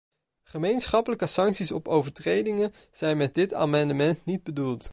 [0.43, 4.89] Gemeenschappelijke sancties op overtredingen zijn met dit amendement niet bedoeld.